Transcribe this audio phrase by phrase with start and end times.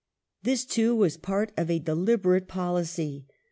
[0.41, 3.27] This, too, was part of a deliberate policy.